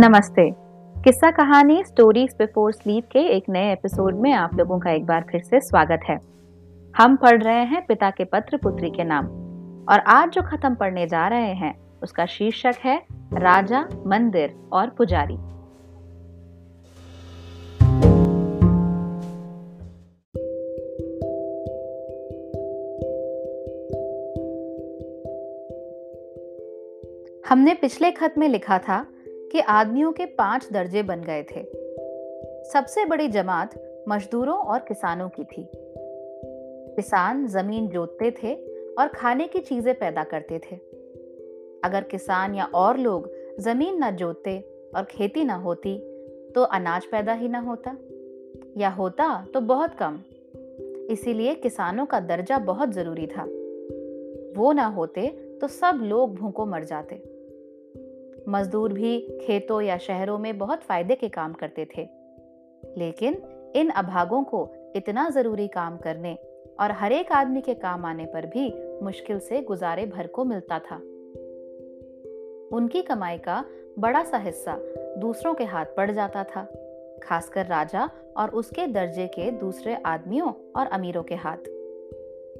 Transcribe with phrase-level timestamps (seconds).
[0.00, 0.50] नमस्ते।
[1.04, 5.24] किस्सा कहानी स्टोरीज बिफोर स्लीप के एक नए एपिसोड में आप लोगों का एक बार
[5.30, 6.18] फिर से स्वागत है।
[6.96, 9.26] हम पढ़ रहे हैं पिता के पत्र, पुत्री के नाम।
[9.88, 15.34] और आज जो खत्म पढ़ने जा रहे हैं, उसका शीर्षक है राजा, मंदिर और पुजारी।
[27.48, 29.06] हमने पिछले खत में लिखा था
[29.52, 31.62] कि आदमियों के पाँच दर्जे बन गए थे।
[32.72, 33.74] सबसे बड़ी जमात
[34.08, 35.68] मजदूरों और किसानों की थी।
[36.96, 38.54] किसान ज़मीन जोतते थे
[38.98, 40.76] और खाने की चीज़ें पैदा करते थे।
[41.84, 44.58] अगर किसान या और लोग ज़मीन न जोतते
[44.96, 45.98] और खेती न होती
[46.54, 47.96] तो अनाज पैदा ही ना होता।
[48.76, 50.20] या होता तो बहुत कम।
[51.10, 53.42] इसीलिए किसानों का दर्जा बहुत ज़रूरी था।
[54.60, 55.28] वो ना होते
[55.60, 57.35] तो सब लोग भूखों मर जाते।
[58.48, 62.08] मजदूर भी खेतों या शहरों में बहुत फ़ायदे के काम करते थे।
[62.98, 63.42] लेकिन
[63.76, 66.38] इन अभागों को इतना ज़रूरी काम करने
[66.80, 70.78] और हर एक आदमी के काम आने पर भी मुश्किल से गुजारे भर को मिलता
[70.78, 70.96] था।
[72.76, 73.64] उनकी कमाई का
[73.98, 74.78] बड़ा सा हिस्सा
[75.18, 76.64] दूसरों के हाथ पड़ जाता था,
[77.22, 81.68] खासकर राजा और उसके दर्जे के दूसरे आदमियों और अमीरों के हाथ।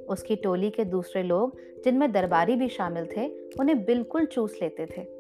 [0.08, 3.28] उसकी टोली के दूसरे लोग जिनमें दरबारी भी शामिल थे,
[3.60, 5.15] उन्हें बिल्कुल चूस लेते थे।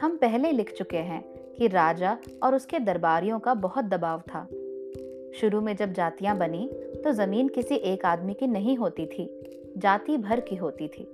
[0.00, 1.22] हम पहले लिख चुके हैं
[1.54, 4.42] कि राजा और उसके दरबारियों का बहुत दबाव था।
[5.40, 6.68] शुरू में जब जातियाँ बनी
[7.04, 9.28] तो ज़मीन किसी एक आदमी की नहीं होती थी,
[9.78, 11.06] जाति भर की होती थी।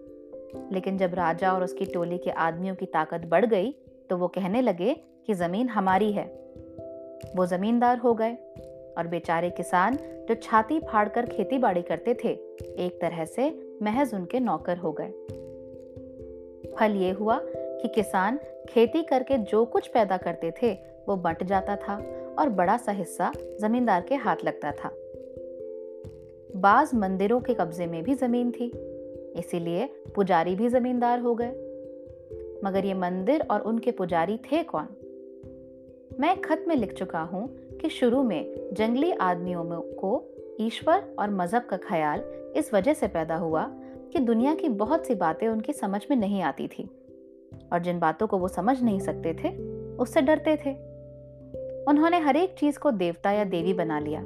[0.73, 3.75] लेकिन जब राजा और उसकी टोली के आदमियों की ताकत बढ़ गई
[4.11, 4.95] तो वो कहने लगे
[5.27, 6.27] कि ज़मीन हमारी है।
[7.37, 8.35] वो जमींदार हो गए
[8.99, 9.97] और बेचारे किसान
[10.29, 13.51] जो छाती फाड़कर खेती बाड़ी करते थे, एक तरह से
[13.83, 15.11] महज उनके नौकर हो गए।
[16.77, 17.41] फल ये हुआ
[17.83, 20.73] कि किसान खेती करके जो कुछ पैदा करते थे,
[21.09, 21.97] वो बंट जाता था
[22.39, 24.91] और बड़ा सा हिस्सा जमींदार के हाथ लगता था।
[26.57, 28.73] बाज मंदिरों के कब्जे में भी ज़मीन थी,
[29.39, 31.51] इसीलिए पुजारी भी जमींदार हो गए।
[32.65, 34.89] मगर ये मंदिर और उनके पुजारी थे कौन?
[36.21, 37.49] मैं खत में लिख चुका हूँ
[37.79, 40.25] कि शुरू में जंगली आदमियों को
[40.61, 42.23] ईश्वर और मज़हब का ख्याल
[42.57, 43.71] इस वजह से पैदा हुआ
[44.13, 46.91] कि दुनिया की बहुत सी बातें उनकी समझ में नहीं आती थी।
[47.73, 49.49] और जिन बातों को वो समझ नहीं सकते थे,
[49.97, 50.73] उससे डरते थे।
[51.85, 54.23] उन्होंने हर एक चीज़ को देवता या देवी बना लिया,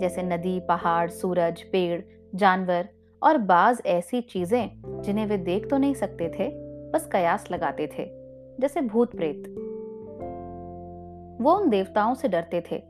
[0.00, 2.00] जैसे नदी, पहाड़, सूरज, पेड़,
[2.34, 2.88] जानवर
[3.22, 6.48] और बाज ऐसी चीज़ें जिन्हें वे देख तो नहीं सकते थे,
[6.90, 8.04] बस कयास लगाते थे,
[8.60, 9.48] जैसे भूत प्रेत।
[11.42, 12.82] वो उन देवताओं से डरते थे,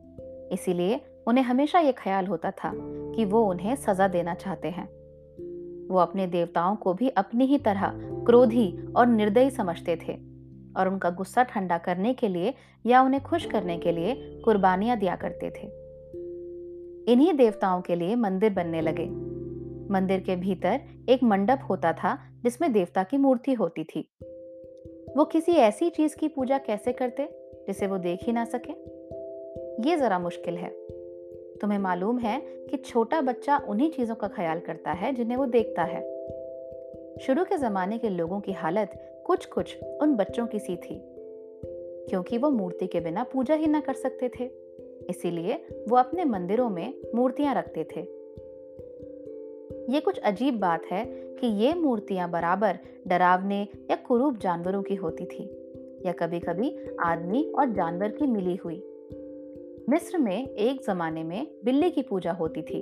[0.53, 4.88] इसीलिए उन्हें हमेशा ये ख्याल होता था कि वो उन्हें सजा देना चाहते हैं।
[5.88, 10.12] वो अपने देवताओं को भी अपनी ही तरह क्रोधी और निर्दयी समझते थे
[10.76, 12.54] और उनका गुस्सा ठंडा करने के लिए
[12.87, 15.88] या उन्हें खुश करने के लिए कुर्बानियाँ दिया करते थे।
[17.12, 19.06] इन्हीं देवताओं के लिए मंदिर बनने लगे।
[19.93, 24.10] मंदिर के भीतर एक मंडप होता था जिसमें देवता की मूर्ति होती थी।
[25.16, 27.28] वो किसी ऐसी चीज़ की पूजा कैसे करते
[27.66, 28.72] जिसे वो देख ही ना सके?
[29.91, 30.97] ये जरा मुश्किल है।
[31.60, 35.82] तुम्हें मालूम है कि छोटा बच्चा उन्हीं चीज़ों का ख्याल करता है जिन्हें वो देखता
[35.82, 36.00] है।
[37.19, 38.92] शुरू के जमाने के लोगों की हालत
[39.26, 41.00] कुछ कुछ उन बच्चों की सी थी,
[42.08, 44.44] क्योंकि वो मूर्ति के बिना पूजा ही ना कर सकते थे।
[45.10, 45.54] इसीलिए
[45.88, 48.00] वो अपने मंदिरों में मूर्तियाँ रखते थे।
[49.92, 51.04] ये कुछ अजीब बात है
[51.40, 55.44] कि ये मूर्तियाँ बराबर डरावने या कुरूप जानवरों की होती थी,
[56.06, 58.82] या कभी कभी आदमी और जानवर की मिली हुई।
[59.88, 62.81] मिस्र में एक जमाने में बिल्ली की पूजा होती थी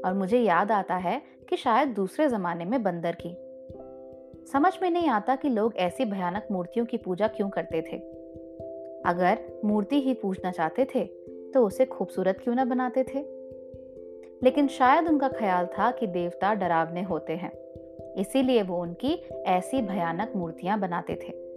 [0.00, 3.34] और मुझे याद आता है कि शायद दूसरे जमाने में बंदर की।
[4.52, 7.96] समझ में नहीं आता कि लोग ऐसी भयानक मूर्तियों की पूजा क्यों करते थे।
[9.06, 11.04] अगर मूर्ति ही पूजना चाहते थे
[11.54, 13.24] तो उसे खूबसूरत क्यों ना बनाते थे?
[14.42, 17.52] लेकिन शायद उनका ख्याल था कि देवता डरावने होते हैं,
[18.14, 19.14] इसीलिए वो उनकी
[19.46, 21.47] ऐसी भयानक मूर्तियाँ बनाते थे।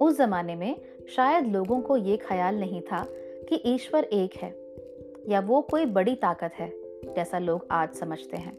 [0.00, 0.80] उस जमाने में
[1.16, 3.06] शायद लोगों को ये ख्याल नहीं था
[3.48, 4.54] कि ईश्वर एक है
[5.28, 6.72] या वो कोई बड़ी ताकत है
[7.16, 8.56] जैसा लोग आज समझते हैं।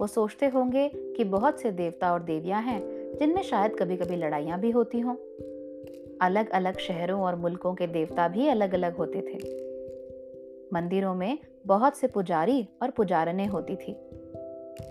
[0.00, 2.80] वो सोचते होंगे कि बहुत से देवता और देवियाँ हैं
[3.16, 5.14] जिनमें शायद कभी कभी लड़ाइयाँ भी होती हों।
[6.20, 9.68] अलग अलग शहरों और मुल्कों के देवता भी अलग अलग होते थे।
[10.72, 13.96] मंदिरों में बहुत से पुजारी और पुजारने होती थी।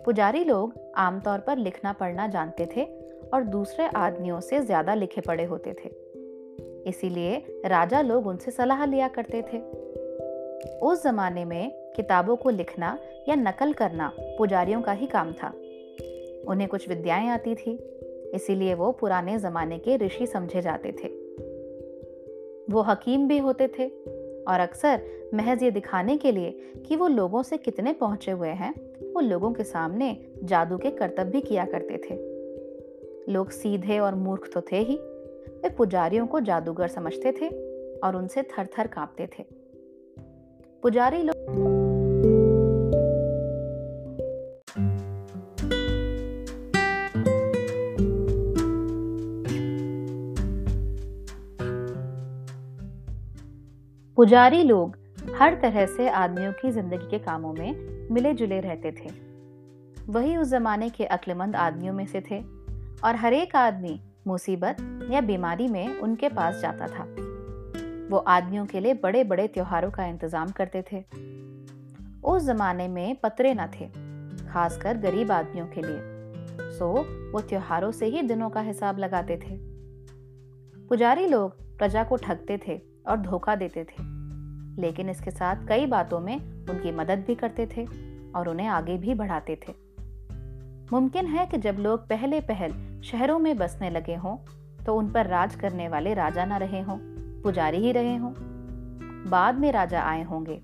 [0.06, 5.44] पुजारी लोग आमतौर पर लिखना पढ़ना जानते थे और दूसरे आदमियों से ज़्यादा लिखे पड़े
[5.44, 5.90] होते थे।
[6.90, 9.58] इसीलिए राजा लोग उनसे सलाह लिया करते थे।
[10.80, 15.48] उस जमाने में किताबों को लिखना या नकल करना पुजारियों का ही काम था।
[16.48, 17.72] उन्हें कुछ विद्याएँ आती थी,
[18.34, 21.08] इसीलिए वो पुराने जमाने के ऋषि समझे जाते थे।
[22.74, 23.88] वो हकीम भी होते थे
[24.44, 25.02] और अक्सर
[25.34, 26.52] महज ये दिखाने के लिए
[26.88, 28.74] कि वो लोगों से कितने पहुँचे हुए हैं,
[29.14, 32.37] वो लोगों के सामने जादू के कर्तव्य भी किया करते थे।
[33.30, 34.96] लोग सीधे और मूर्ख तो थे ही।
[35.64, 37.48] वे पुजारियों को जादूगर समझते थे
[38.00, 39.46] और उनसे थर थर कांपते थे।
[40.84, 41.36] पुजारी लोग
[54.18, 54.96] पुजारी लोग
[55.36, 59.10] हर तरह से आदमियों की ज़िंदगी के कामों में मिले जुले रहते थे।
[60.10, 62.40] वही उस जमाने के अक्लमंद आदमियों में से थे।
[63.04, 64.78] और हर एक आदमी मुसीबत
[65.12, 67.04] या बीमारी में उनके पास जाता था।
[68.12, 71.06] वो आदमियों के लिए बड़े बड़े त्योहारों का इंतज़ाम करते थे।
[72.24, 73.86] उस जमाने में पतरे न थे,
[74.48, 76.00] खासकर गरीब आदमियों के लिए।
[76.72, 76.92] सो,
[77.32, 79.58] वो त्योहारों से ही दिनों का हिसाब लगाते थे।
[80.88, 84.18] पुजारी लोग प्रजा को ठगते थे और धोखा देते थे।
[84.82, 86.38] लेकिन इसके साथ कई बातों में
[86.70, 87.86] उनकी मदद भी करते थे
[88.36, 89.87] और उन्हें आगे भी बढ़ाते थे।
[90.92, 92.74] मुमकिन है कि जब लोग पहले पहल
[93.04, 94.36] शहरों में बसने लगे हों
[94.86, 96.98] तो उन पर राज करने वाले राजा न रहे हों,
[97.44, 98.32] पुजारी ही रहे हों।
[99.30, 100.60] बाद में राजा आए होंगे,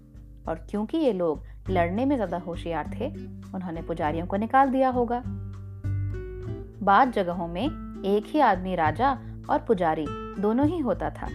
[0.48, 3.08] और क्योंकि ये लोग लड़ने में ज़्यादा होशियार थे,
[3.56, 5.22] उन्होंने पुजारियों को निकाल दिया होगा।
[6.84, 7.64] बाद जगहों में
[8.06, 9.12] एक ही आदमी राजा
[9.50, 10.06] और पुजारी
[10.40, 11.28] दोनों ही होता था,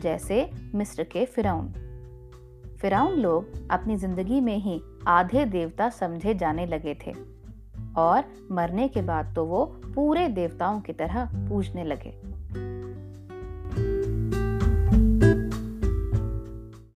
[0.00, 1.68] जैसे मिस्र के फिराउन
[2.80, 7.14] फिराउन लोग अपनी ज़िंदगी में ही आधे देवता समझे जाने लगे थे।
[7.98, 12.31] और मरने के बाद तो वो पूरे देवताओं की तरह पूजने लगे।